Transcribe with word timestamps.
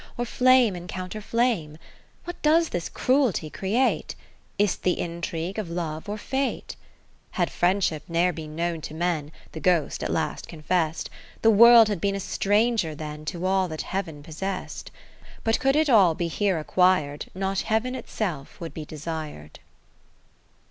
Or 0.17 0.25
flame 0.25 0.75
encounter 0.75 1.21
flame? 1.21 1.73
40 2.23 2.23
What 2.23 2.41
does 2.41 2.69
this 2.69 2.89
cruelty 2.89 3.51
create? 3.51 4.15
Is 4.57 4.75
't 4.75 4.81
the 4.81 4.99
intrigue 4.99 5.59
of 5.59 5.69
Love 5.69 6.09
or 6.09 6.17
Fate? 6.17 6.75
VIII 7.33 7.37
Had 7.37 7.51
Friendship 7.51 8.03
ne'er 8.09 8.33
been 8.33 8.55
known 8.55 8.81
to 8.81 8.95
men, 8.95 9.31
(The 9.51 9.59
Ghost 9.59 10.01
at 10.01 10.09
last 10.09 10.47
confest) 10.47 11.11
The 11.43 11.51
World 11.51 11.87
had 11.87 12.01
been 12.01 12.15
a 12.15 12.19
stranger 12.19 12.95
then 12.95 13.25
To 13.25 13.45
all 13.45 13.67
that 13.67 13.83
Heaven 13.83 14.23
possest. 14.23 14.89
But 15.43 15.59
could 15.59 15.75
it 15.75 15.87
all 15.87 16.15
be 16.15 16.29
here 16.29 16.57
acquir'd, 16.57 17.27
Not 17.35 17.59
Heaven 17.59 17.93
itself 17.93 18.59
would 18.59 18.73
be 18.73 18.85
desir'd. 18.85 19.59